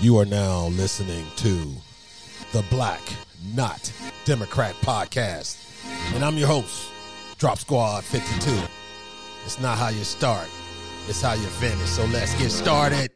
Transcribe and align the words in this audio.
You 0.00 0.18
are 0.18 0.24
now 0.24 0.66
listening 0.66 1.24
to 1.36 1.72
the 2.52 2.64
Black 2.68 3.00
Not 3.54 3.92
Democrat 4.24 4.74
podcast. 4.82 5.56
And 6.14 6.24
I'm 6.24 6.36
your 6.36 6.48
host, 6.48 6.90
Drop 7.38 7.58
Squad 7.58 8.02
52. 8.02 8.50
It's 9.44 9.60
not 9.60 9.78
how 9.78 9.90
you 9.90 10.02
start, 10.02 10.48
it's 11.08 11.22
how 11.22 11.34
you 11.34 11.46
finish. 11.46 11.88
So 11.88 12.04
let's 12.06 12.34
get 12.34 12.50
started. 12.50 13.12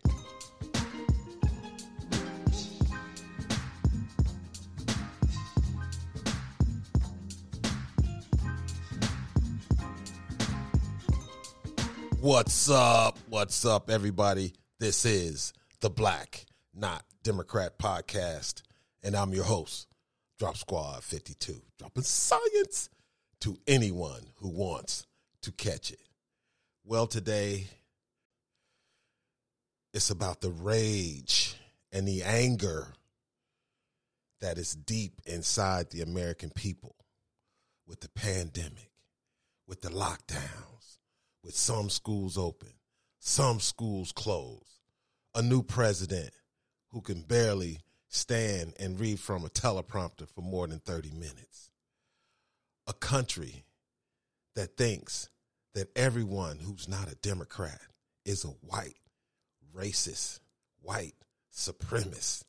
What's 12.20 12.70
up? 12.70 13.18
What's 13.28 13.64
up, 13.64 13.90
everybody? 13.90 14.54
This 14.78 15.04
is 15.04 15.52
the 15.80 15.90
Black 15.90 16.46
Not 16.78 17.04
Democrat 17.24 17.76
podcast, 17.76 18.62
and 19.02 19.16
I'm 19.16 19.34
your 19.34 19.42
host, 19.42 19.88
Drop 20.38 20.56
Squad 20.56 21.02
52, 21.02 21.60
dropping 21.76 22.04
science 22.04 22.88
to 23.40 23.58
anyone 23.66 24.22
who 24.36 24.48
wants 24.48 25.04
to 25.42 25.50
catch 25.50 25.90
it. 25.90 25.98
Well, 26.84 27.08
today 27.08 27.66
it's 29.92 30.10
about 30.10 30.40
the 30.40 30.50
rage 30.50 31.56
and 31.90 32.06
the 32.06 32.22
anger 32.22 32.86
that 34.40 34.56
is 34.56 34.76
deep 34.76 35.20
inside 35.26 35.90
the 35.90 36.02
American 36.02 36.50
people 36.50 36.94
with 37.88 38.02
the 38.02 38.10
pandemic, 38.10 38.92
with 39.66 39.80
the 39.80 39.90
lockdowns, 39.90 40.98
with 41.42 41.56
some 41.56 41.90
schools 41.90 42.38
open, 42.38 42.74
some 43.18 43.58
schools 43.58 44.12
closed, 44.12 44.84
a 45.34 45.42
new 45.42 45.64
president 45.64 46.30
who 46.90 47.00
can 47.00 47.22
barely 47.22 47.78
stand 48.08 48.74
and 48.78 48.98
read 48.98 49.20
from 49.20 49.44
a 49.44 49.48
teleprompter 49.48 50.28
for 50.28 50.40
more 50.40 50.66
than 50.66 50.78
30 50.78 51.10
minutes, 51.10 51.70
a 52.86 52.92
country 52.92 53.64
that 54.54 54.76
thinks 54.76 55.28
that 55.74 55.96
everyone 55.96 56.58
who's 56.58 56.88
not 56.88 57.10
a 57.10 57.14
Democrat 57.16 57.80
is 58.24 58.44
a 58.44 58.48
white, 58.48 58.96
racist, 59.74 60.40
white, 60.80 61.14
supremacist, 61.54 62.44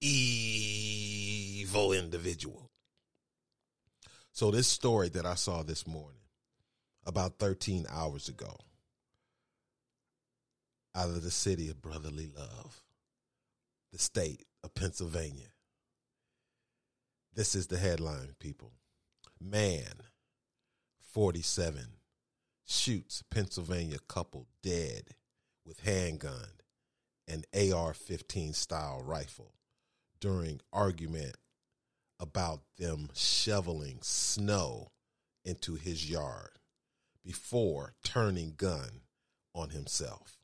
evil 0.00 1.92
individual. 1.92 2.70
So, 4.32 4.50
this 4.50 4.66
story 4.66 5.08
that 5.10 5.24
I 5.24 5.36
saw 5.36 5.62
this 5.62 5.86
morning, 5.86 6.20
about 7.06 7.38
13 7.38 7.86
hours 7.88 8.28
ago, 8.28 8.56
out 10.94 11.08
of 11.08 11.22
the 11.22 11.30
city 11.30 11.70
of 11.70 11.80
brotherly 11.80 12.28
love, 12.36 12.82
the 13.94 14.00
state 14.00 14.42
of 14.64 14.74
Pennsylvania. 14.74 15.52
This 17.32 17.54
is 17.54 17.68
the 17.68 17.78
headline, 17.78 18.34
people. 18.40 18.72
Man, 19.40 20.02
47, 21.12 21.84
shoots 22.66 23.22
Pennsylvania 23.30 23.98
couple 24.08 24.48
dead 24.64 25.10
with 25.64 25.84
handgun 25.84 26.48
and 27.28 27.46
AR 27.54 27.94
15 27.94 28.52
style 28.52 29.00
rifle 29.00 29.54
during 30.20 30.60
argument 30.72 31.36
about 32.18 32.62
them 32.76 33.10
shoveling 33.14 33.98
snow 34.02 34.90
into 35.44 35.76
his 35.76 36.10
yard 36.10 36.58
before 37.24 37.94
turning 38.02 38.54
gun 38.56 39.02
on 39.54 39.70
himself. 39.70 40.43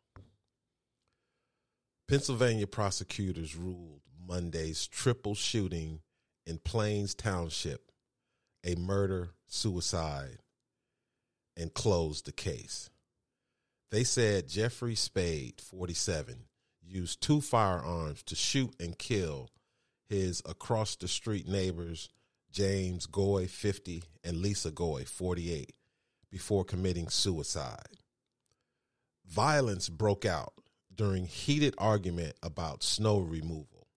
Pennsylvania 2.11 2.67
prosecutors 2.67 3.55
ruled 3.55 4.01
Monday's 4.27 4.89
triple 4.89 5.37
shooting 5.37 6.01
in 6.45 6.59
Plains 6.59 7.15
Township 7.15 7.93
a 8.65 8.75
murder 8.75 9.31
suicide 9.47 10.39
and 11.57 11.73
closed 11.73 12.27
the 12.27 12.33
case. 12.33 12.91
They 13.93 14.03
said 14.03 14.49
Jeffrey 14.49 14.97
Spade, 14.97 15.61
47, 15.61 16.47
used 16.83 17.21
two 17.21 17.41
firearms 17.41 18.25
to 18.25 18.35
shoot 18.35 18.75
and 18.81 18.99
kill 18.99 19.49
his 20.09 20.43
across 20.45 20.97
the 20.97 21.07
street 21.07 21.47
neighbors, 21.47 22.09
James 22.51 23.07
Goy, 23.07 23.47
50, 23.47 24.03
and 24.25 24.39
Lisa 24.39 24.73
Goy, 24.73 25.05
48, 25.05 25.73
before 26.29 26.65
committing 26.65 27.09
suicide. 27.09 27.99
Violence 29.25 29.89
broke 29.89 30.25
out 30.25 30.55
during 31.01 31.25
heated 31.25 31.75
argument 31.79 32.37
about 32.43 32.83
snow 32.83 33.21
removal. 33.21 33.89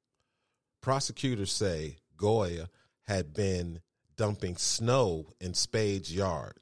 Prosecutors 0.82 1.52
say 1.52 1.98
Goya 2.16 2.70
had 3.02 3.34
been 3.34 3.82
dumping 4.16 4.56
snow 4.56 5.26
in 5.42 5.54
Spade's 5.54 6.16
yard, 6.16 6.54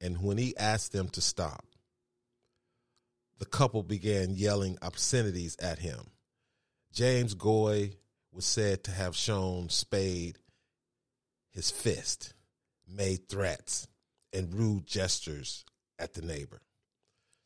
and 0.00 0.22
when 0.22 0.38
he 0.38 0.56
asked 0.56 0.92
them 0.92 1.08
to 1.08 1.20
stop, 1.20 1.64
the 3.40 3.44
couple 3.44 3.82
began 3.82 4.36
yelling 4.36 4.78
obscenities 4.82 5.56
at 5.60 5.80
him. 5.80 6.12
James 6.92 7.34
Goy 7.34 7.90
was 8.30 8.46
said 8.46 8.84
to 8.84 8.92
have 8.92 9.16
shown 9.16 9.68
Spade 9.68 10.38
his 11.50 11.72
fist, 11.72 12.34
made 12.86 13.28
threats, 13.28 13.88
and 14.32 14.54
rude 14.54 14.86
gestures 14.86 15.64
at 15.98 16.14
the 16.14 16.22
neighbor. 16.22 16.62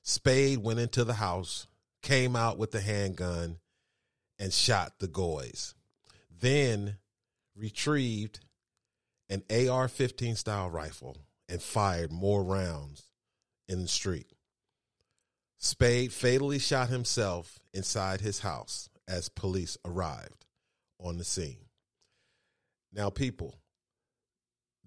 Spade 0.02 0.58
went 0.58 0.80
into 0.80 1.02
the 1.02 1.14
house, 1.14 1.66
came 2.06 2.36
out 2.36 2.56
with 2.56 2.70
the 2.70 2.80
handgun, 2.80 3.58
and 4.38 4.52
shot 4.52 4.92
the 5.00 5.08
Goys. 5.08 5.74
Then 6.30 6.98
retrieved 7.56 8.38
an 9.28 9.42
AR 9.50 9.88
15 9.88 10.36
style 10.36 10.70
rifle 10.70 11.16
and 11.48 11.60
fired 11.60 12.12
more 12.12 12.44
rounds 12.44 13.10
in 13.68 13.82
the 13.82 13.88
street. 13.88 14.30
Spade 15.58 16.12
fatally 16.12 16.60
shot 16.60 16.90
himself 16.90 17.58
inside 17.74 18.20
his 18.20 18.38
house 18.38 18.88
as 19.08 19.28
police 19.28 19.76
arrived 19.84 20.46
on 21.00 21.18
the 21.18 21.24
scene. 21.24 21.64
Now, 22.92 23.10
people, 23.10 23.58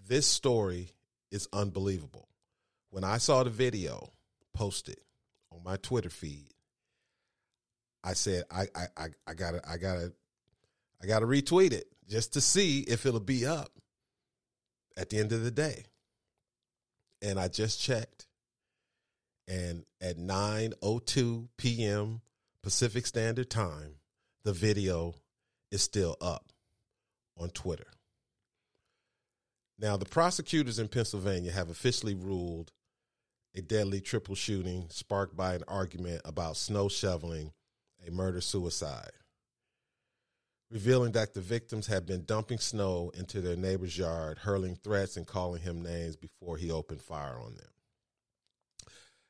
this 0.07 0.25
story 0.25 0.91
is 1.31 1.50
unbelievable. 1.51 2.30
When 2.91 3.03
I 3.03 3.18
saw 3.18 3.44
the 3.44 3.50
video 3.50 4.13
posted 4.53 5.01
on 5.51 5.63
my 5.66 5.75
Twitter 5.75 6.09
feed, 6.09 6.53
I 8.04 8.14
said 8.14 8.44
I 8.52 8.68
I 8.76 8.86
I, 8.98 9.08
I 9.28 9.34
gotta 9.34 9.62
I 9.70 9.78
gotta 9.78 10.14
I 11.02 11.08
gotta 11.08 11.26
retweet 11.26 11.74
it 11.74 11.88
just 12.08 12.34
to 12.34 12.42
see 12.42 12.82
if 12.82 13.06
it'll 13.06 13.20
be 13.20 13.46
up 13.46 13.72
at 14.98 15.10
the 15.10 15.18
end 15.18 15.32
of 15.32 15.44
the 15.44 15.52
day. 15.52 15.86
And 17.22 17.40
I 17.40 17.48
just 17.48 17.82
checked. 17.82 18.28
And 19.48 19.86
at 20.02 20.18
9:02 20.18 21.48
p.m. 21.58 22.22
Pacific 22.62 23.08
Standard 23.08 23.50
Time, 23.50 23.96
the 24.44 24.54
video 24.54 25.16
is 25.72 25.81
still 25.81 26.18
up 26.22 26.52
on 27.38 27.50
Twitter. 27.50 27.88
Now, 29.80 29.96
the 29.96 30.06
prosecutors 30.06 30.78
in 30.78 30.90
Pennsylvania 30.90 31.52
have 31.52 31.70
officially 31.70 32.14
ruled 32.14 32.72
a 33.56 33.62
deadly 33.62 34.02
triple 34.02 34.36
shooting 34.36 34.88
sparked 34.90 35.36
by 35.36 35.56
an 35.56 35.64
argument 35.68 36.22
about 36.26 36.58
snow 36.58 36.90
shoveling 36.90 37.54
a 38.08 38.12
murder 38.12 38.42
suicide, 38.42 39.12
revealing 40.72 41.12
that 41.14 41.34
the 41.34 41.42
victims 41.42 41.88
had 41.88 42.06
been 42.06 42.26
dumping 42.26 42.60
snow 42.60 43.12
into 43.16 43.42
their 43.42 43.56
neighbor's 43.56 43.98
yard, 43.98 44.40
hurling 44.40 44.76
threats 44.76 45.18
and 45.18 45.28
calling 45.28 45.62
him 45.62 45.82
names 45.82 46.16
before 46.16 46.58
he 46.58 46.72
opened 46.72 47.02
fire 47.02 47.40
on 47.40 47.56
them. 47.56 47.70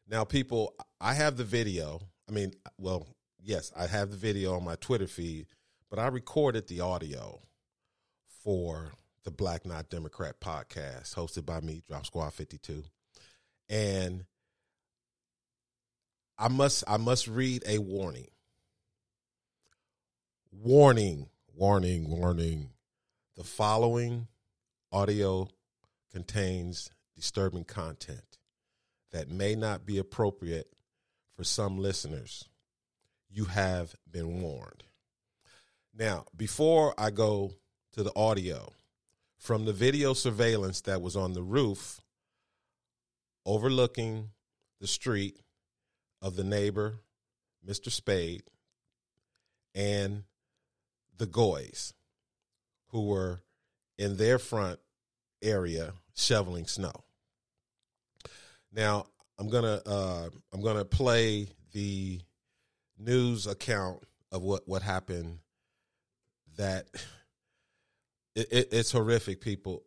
Now, 0.08 0.24
people, 0.24 0.74
I 1.00 1.14
have 1.14 1.38
the 1.38 1.44
video. 1.44 2.02
I 2.28 2.32
mean, 2.32 2.54
well, 2.78 3.08
yes, 3.44 3.72
I 3.78 3.88
have 3.88 4.10
the 4.10 4.18
video 4.18 4.56
on 4.56 4.64
my 4.64 4.76
Twitter 4.76 5.08
feed, 5.08 5.48
but 5.90 6.00
I 6.00 6.08
recorded 6.08 6.68
the 6.68 6.82
audio 6.82 7.42
for 8.44 8.92
the 9.24 9.32
Black 9.32 9.66
Not 9.66 9.90
Democrat 9.90 10.40
podcast 10.40 11.14
hosted 11.14 11.46
by 11.46 11.60
me, 11.60 11.84
Drop 11.88 12.06
Squad 12.06 12.34
52. 12.34 12.84
And 13.70 14.26
I 16.38 16.48
must 16.48 16.84
I 16.88 16.98
must 16.98 17.28
read 17.28 17.64
a 17.68 17.78
warning. 17.78 18.28
Warning, 20.52 21.30
warning, 21.54 22.10
warning. 22.10 22.72
The 23.38 23.44
following 23.44 24.28
audio 24.92 25.48
contains 26.12 26.90
disturbing 27.16 27.66
content 27.66 28.40
that 29.12 29.30
may 29.30 29.54
not 29.54 29.86
be 29.86 30.00
appropriate 30.00 30.68
for 31.36 31.44
some 31.44 31.78
listeners. 31.78 32.50
You 33.30 33.46
have 33.46 33.96
been 34.10 34.42
warned. 34.42 34.84
Now, 35.96 36.26
before 36.36 36.96
I 36.98 37.12
go 37.12 37.54
to 37.94 38.02
the 38.02 38.16
audio, 38.16 38.74
from 39.38 39.66
the 39.66 39.74
video 39.74 40.14
surveillance 40.14 40.82
that 40.82 41.02
was 41.02 41.16
on 41.16 41.34
the 41.34 41.44
roof 41.44 42.02
overlooking 43.46 44.32
the 44.82 44.88
street 44.88 45.38
of 46.24 46.36
the 46.36 46.44
neighbor, 46.44 46.96
Mr. 47.66 47.92
Spade, 47.92 48.44
and 49.76 50.24
the 51.20 51.28
Goys, 51.28 51.94
who 52.88 53.06
were 53.06 53.44
in 53.98 54.18
their 54.18 54.40
front 54.40 54.80
area 55.44 55.94
shoveling 56.16 56.66
snow. 56.66 56.94
Now 58.74 59.06
I'm 59.38 59.50
gonna 59.50 59.82
uh, 59.86 60.30
I'm 60.52 60.62
gonna 60.62 60.86
play 60.86 61.50
the 61.74 62.22
news 62.98 63.46
account 63.46 64.04
of 64.32 64.42
what 64.42 64.68
what 64.68 64.82
happened. 64.82 65.40
That 66.58 66.88
it, 68.36 68.48
it, 68.52 68.68
it's 68.72 68.92
horrific, 68.92 69.42
people. 69.42 69.84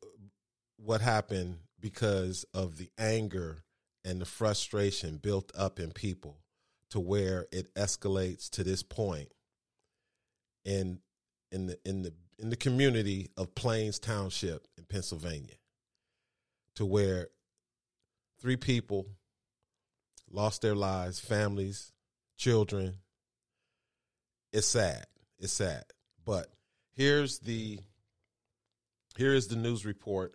What 0.77 1.01
happened 1.01 1.59
because 1.81 2.45
of 2.55 2.79
the 2.79 2.91
anger 2.99 3.63
and 4.05 4.21
the 4.21 4.25
frustration 4.25 5.17
built 5.17 5.53
up 5.55 5.79
in 5.79 5.93
people 5.93 6.39
to 6.91 7.01
where 7.01 7.47
it 7.53 7.73
escalates 7.75 8.51
to 8.51 8.65
this 8.65 8.83
point 8.83 9.29
in 10.65 10.99
in 11.53 11.67
the 11.67 11.79
in 11.85 12.03
the 12.03 12.13
in 12.39 12.51
the 12.51 12.57
community 12.57 13.31
of 13.37 13.55
Plains 13.55 13.99
Township 13.99 14.67
in 14.77 14.85
Pennsylvania 14.85 15.55
to 16.75 16.85
where 16.85 17.29
three 18.41 18.57
people 18.57 19.07
lost 20.31 20.63
their 20.63 20.75
lives, 20.75 21.21
families, 21.21 21.93
children. 22.37 22.95
It's 24.53 24.67
sad. 24.67 25.05
It's 25.39 25.53
sad. 25.53 25.85
But 26.25 26.49
here's 26.95 27.39
the 27.39 27.79
here 29.17 29.35
is 29.35 29.47
the 29.47 29.57
news 29.57 29.85
report 29.85 30.35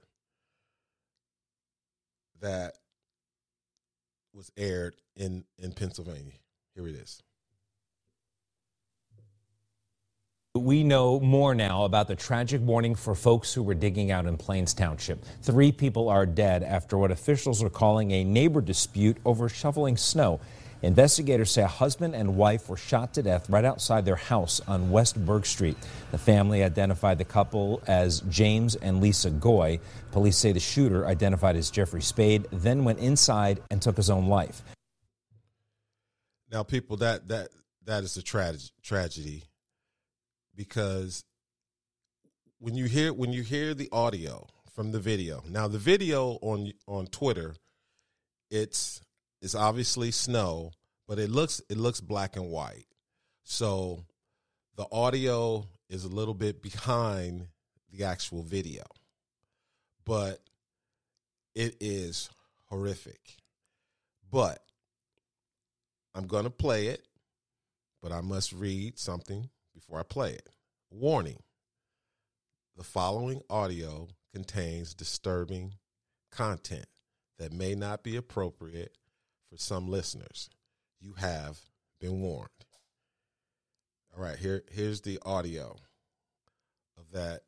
that 2.39 2.75
was 4.33 4.51
aired 4.55 4.95
in 5.15 5.43
in 5.57 5.73
Pennsylvania. 5.73 6.35
Here 6.75 6.87
it 6.87 6.95
is. 6.95 7.21
We 10.57 10.83
know 10.83 11.19
more 11.19 11.53
now 11.53 11.85
about 11.85 12.07
the 12.07 12.15
tragic 12.15 12.61
morning 12.61 12.95
for 12.95 13.13
folks 13.13 13.53
who 13.53 13.61
were 13.61 13.75
digging 13.75 14.11
out 14.11 14.25
in 14.25 14.37
Plains 14.37 14.73
Township. 14.73 15.23
Three 15.43 15.71
people 15.71 16.09
are 16.09 16.25
dead 16.25 16.63
after 16.63 16.97
what 16.97 17.11
officials 17.11 17.61
are 17.61 17.69
calling 17.69 18.11
a 18.11 18.23
neighbor 18.23 18.61
dispute 18.61 19.17
over 19.23 19.49
shoveling 19.49 19.97
snow. 19.97 20.39
Investigators 20.81 21.51
say 21.51 21.63
a 21.63 21.67
husband 21.67 22.15
and 22.15 22.35
wife 22.35 22.69
were 22.69 22.77
shot 22.77 23.13
to 23.15 23.23
death 23.23 23.49
right 23.49 23.65
outside 23.65 24.05
their 24.05 24.15
house 24.15 24.61
on 24.67 24.91
West 24.91 25.23
Berg 25.25 25.45
Street. 25.45 25.77
The 26.11 26.17
family 26.17 26.63
identified 26.63 27.17
the 27.17 27.25
couple 27.25 27.81
as 27.87 28.21
James 28.21 28.75
and 28.75 29.01
Lisa 29.01 29.29
Goy. 29.29 29.79
Police 30.11 30.37
say 30.37 30.51
the 30.51 30.59
shooter, 30.59 31.07
identified 31.07 31.55
as 31.55 31.71
Jeffrey 31.71 32.01
Spade, 32.01 32.47
then 32.51 32.83
went 32.83 32.99
inside 32.99 33.61
and 33.71 33.81
took 33.81 33.97
his 33.97 34.09
own 34.09 34.27
life. 34.27 34.63
Now, 36.51 36.63
people, 36.63 36.97
that 36.97 37.27
that 37.27 37.49
that 37.85 38.03
is 38.03 38.17
a 38.17 38.23
tra- 38.23 38.55
tragedy 38.83 39.43
because 40.57 41.23
when 42.59 42.75
you 42.75 42.85
hear 42.85 43.13
when 43.13 43.31
you 43.31 43.43
hear 43.43 43.73
the 43.73 43.87
audio 43.93 44.45
from 44.77 44.91
the 44.91 44.99
video. 44.99 45.43
Now, 45.49 45.67
the 45.67 45.79
video 45.79 46.37
on 46.43 46.71
on 46.87 47.07
Twitter, 47.07 47.55
it's 48.51 49.01
it's 49.41 49.55
obviously 49.55 50.11
snow, 50.11 50.71
but 51.07 51.17
it 51.17 51.31
looks 51.31 51.61
it 51.67 51.77
looks 51.77 51.99
black 51.99 52.35
and 52.35 52.51
white. 52.51 52.85
So 53.43 54.05
the 54.75 54.85
audio 54.91 55.65
is 55.89 56.03
a 56.03 56.09
little 56.09 56.35
bit 56.35 56.61
behind 56.61 57.47
the 57.91 58.03
actual 58.03 58.43
video. 58.43 58.83
But 60.05 60.41
it 61.55 61.75
is 61.79 62.29
horrific. 62.65 63.37
But 64.31 64.59
I'm 66.13 66.27
going 66.27 66.43
to 66.43 66.51
play 66.51 66.87
it, 66.87 67.03
but 67.99 68.11
I 68.11 68.21
must 68.21 68.53
read 68.53 68.99
something 68.99 69.49
before 69.77 69.99
I 69.99 70.03
play 70.03 70.31
it. 70.31 70.49
Warning 70.89 71.43
the 72.75 72.83
following 72.83 73.41
audio 73.49 74.07
contains 74.33 74.93
disturbing 74.93 75.75
content 76.31 76.87
that 77.37 77.53
may 77.53 77.75
not 77.75 78.03
be 78.03 78.15
appropriate 78.15 78.97
for 79.49 79.57
some 79.57 79.87
listeners. 79.87 80.49
You 80.99 81.13
have 81.17 81.59
been 82.01 82.21
warned. 82.21 82.49
All 84.15 84.23
right, 84.23 84.37
here 84.37 84.63
here's 84.71 85.01
the 85.01 85.19
audio 85.23 85.75
of 86.97 87.11
that 87.11 87.41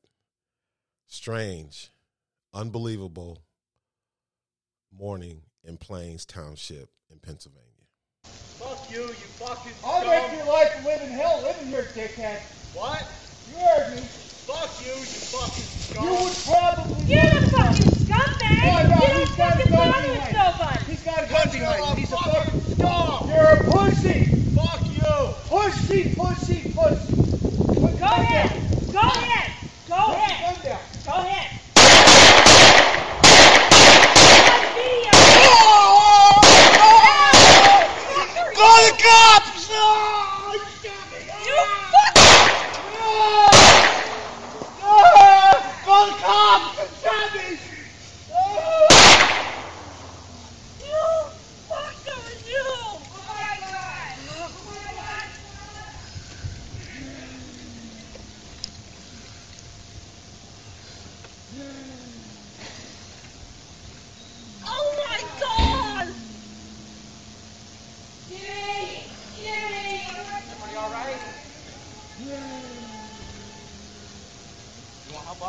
strange, 1.08 1.90
unbelievable 2.54 3.40
morning 4.96 5.42
in 5.64 5.78
Plains 5.78 6.26
Township 6.26 6.90
in 7.10 7.18
Pennsylvania. 7.20 7.66
Fuck 8.90 8.98
you, 8.98 9.02
you 9.04 9.28
fucking 9.38 9.72
I'll 9.84 10.02
scum. 10.02 10.10
make 10.10 10.32
your 10.34 10.46
life 10.46 10.84
live 10.84 11.02
in 11.04 11.10
hell 11.12 11.42
living 11.44 11.68
here, 11.68 11.92
dickhead. 11.94 12.42
What? 12.74 13.06
You 13.46 13.58
heard 13.58 13.96
me. 13.96 14.02
Fuck 14.48 14.82
you, 14.84 14.94
you 14.94 15.22
fucking 15.30 15.70
scum. 15.78 16.06
You 16.06 16.14
would 16.24 16.44
probably. 16.44 17.06
You're 17.06 17.30
the 17.30 17.42
fucking 17.52 17.92
scumbag! 17.92 18.64
Oh, 18.64 18.88
no, 18.88 19.06
you 19.06 19.14
don't 19.14 19.28
he's 19.28 19.36
got 19.36 19.60
a 19.60 19.60
fucking 19.60 19.70
gun 19.70 19.94
bother 19.94 20.10
with 20.10 20.30
behind. 20.30 20.34
nobody! 20.34 20.86
He's 20.86 21.04
got 21.04 21.24
a 21.24 21.28
gun 21.28 21.46
Because 21.46 21.52
behind 21.52 21.86
you're 21.86 21.96
him. 21.96 21.98
He's 21.98 22.12
a 22.14 22.18
fucking 22.18 22.52
fucking. 22.58 22.62
scum. 22.62 23.30
You're 23.30 23.54
a 23.54 23.58
pussy. 23.72 24.26
Fuck 24.56 24.82
you. 24.90 25.36
Pussy, 25.46 26.16
pussy, 26.16 26.72
pussy. 26.74 27.16
Put 27.80 28.00
Go 28.00 28.06
ahead! 28.06 28.50
Go 28.50 28.56
ahead! 28.56 28.69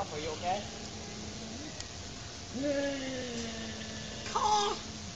off. 0.00 0.09
Are 0.14 0.21
you 0.21 0.30
okay? 0.40 0.61
Call. 4.33 4.73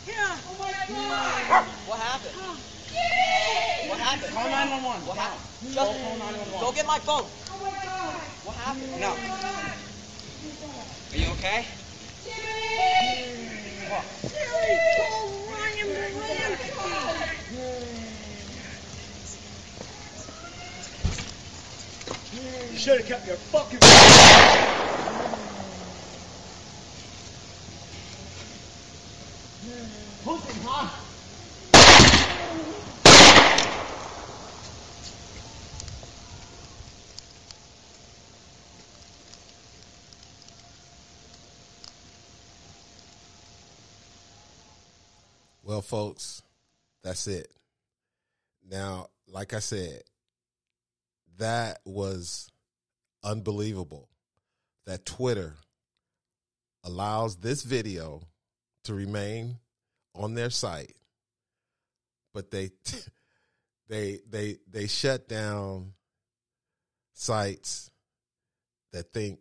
Yeah! 0.07 0.37
Oh 0.45 0.57
my 0.61 0.73
god! 0.89 1.65
What 1.89 1.99
happened? 2.01 2.37
What 3.89 3.99
happened? 3.99 4.35
Call 4.35 4.45
911. 4.45 5.07
What 5.07 5.17
happened? 5.17 5.41
Just 5.73 5.77
call 5.77 5.95
911. 6.21 6.61
Go 6.61 6.73
get 6.73 6.87
my 6.87 6.99
phone. 6.99 7.25
Oh 7.25 7.61
my 7.65 7.71
god! 7.71 8.21
What 8.45 8.57
happened? 8.57 9.01
No. 9.01 9.17
Are 11.13 11.17
you 11.17 11.29
okay? 11.41 11.65
Jimmy! 12.25 13.89
What? 13.89 14.05
Jimmy! 14.21 14.81
Call 15.01 15.33
911! 15.49 18.04
You 22.35 22.77
should 22.77 22.99
have 22.99 23.07
kept 23.07 23.27
your 23.29 23.37
fucking. 23.37 23.79
Pussy, 30.25 30.61
huh? 30.65 30.89
Well, 45.63 45.83
folks, 45.83 46.43
that's 47.03 47.29
it. 47.29 47.49
Now, 48.69 49.09
like 49.29 49.55
I 49.55 49.61
said, 49.61 50.03
that 51.39 51.81
was 51.85 52.51
unbelievable 53.23 54.09
that 54.87 55.07
Twitter 55.07 55.55
allows 56.85 57.37
this 57.37 57.63
video 57.63 58.23
to 58.85 58.95
remain 58.95 59.57
on 60.15 60.35
their 60.35 60.51
site, 60.51 60.95
but 62.33 62.51
they 62.51 62.71
they 63.89 64.21
they 64.29 64.59
they 64.71 64.87
shut 64.87 65.29
down 65.29 65.93
sites 67.15 67.91
that 68.93 69.13
think 69.13 69.39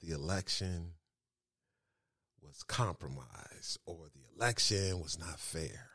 the 0.00 0.12
election 0.12 0.92
was 2.42 2.62
compromised 2.62 3.78
or 3.86 4.08
the 4.14 4.36
election 4.36 5.00
was 5.00 5.18
not 5.18 5.38
fair. 5.38 5.90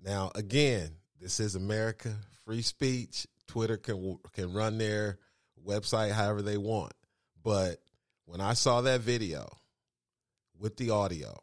Now, 0.00 0.30
again, 0.34 0.96
this 1.20 1.40
is 1.40 1.54
America, 1.54 2.14
free 2.44 2.62
speech. 2.62 3.26
Twitter 3.46 3.76
can 3.76 4.18
can 4.32 4.52
run 4.52 4.78
their 4.78 5.18
website 5.66 6.12
however 6.12 6.42
they 6.42 6.56
want. 6.56 6.92
But 7.42 7.78
when 8.26 8.40
I 8.40 8.54
saw 8.54 8.80
that 8.82 9.00
video 9.00 9.48
with 10.58 10.76
the 10.76 10.90
audio, 10.90 11.38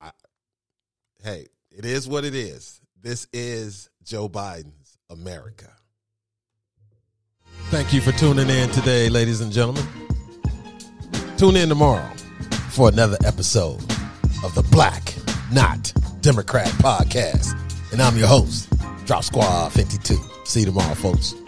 I 0.00 0.10
hey, 1.22 1.46
it 1.70 1.84
is 1.84 2.08
what 2.08 2.24
it 2.24 2.34
is. 2.34 2.80
This 3.00 3.26
is 3.32 3.90
Joe 4.02 4.28
Biden's 4.28 4.98
America. 5.10 5.70
Thank 7.70 7.92
you 7.92 8.00
for 8.00 8.12
tuning 8.12 8.48
in 8.48 8.70
today, 8.70 9.08
ladies 9.08 9.40
and 9.40 9.52
gentlemen. 9.52 9.84
Tune 11.36 11.56
in 11.56 11.68
tomorrow 11.68 12.08
for 12.70 12.88
another 12.88 13.16
episode 13.24 13.82
of 14.44 14.54
the 14.54 14.66
Black 14.70 15.14
Not 15.52 15.92
Democrat 16.20 16.68
podcast. 16.78 17.63
And 17.94 18.02
I'm 18.02 18.16
your 18.16 18.26
host, 18.26 18.68
Drop 19.06 19.22
Squad 19.22 19.68
52. 19.68 20.18
See 20.42 20.58
you 20.58 20.66
tomorrow, 20.66 20.96
folks. 20.96 21.43